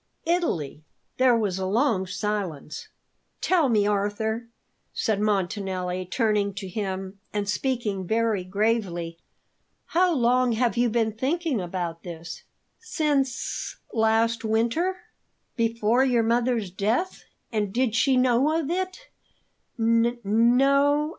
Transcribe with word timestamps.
"Italy." 0.25 0.83
There 1.17 1.37
was 1.37 1.59
a 1.59 1.67
long 1.67 2.07
silence. 2.07 2.87
"Tell 3.39 3.69
me, 3.69 3.85
Arthur," 3.85 4.47
said 4.93 5.21
Montanelli, 5.21 6.07
turning 6.07 6.55
to 6.55 6.67
him 6.67 7.19
and 7.31 7.47
speaking 7.47 8.07
very 8.07 8.43
gravely, 8.43 9.19
"how 9.93 10.11
long 10.15 10.53
have 10.53 10.75
you 10.75 10.89
been 10.89 11.11
thinking 11.11 11.61
about 11.61 12.01
this?" 12.01 12.41
"Since 12.79 13.77
last 13.93 14.43
winter." 14.43 14.97
"Before 15.55 16.03
your 16.03 16.23
mother's 16.23 16.71
death? 16.71 17.23
And 17.51 17.71
did 17.71 17.93
she 17.93 18.17
know 18.17 18.59
of 18.59 18.71
it?" 18.71 19.01
"N 19.77 20.17
no. 20.23 21.09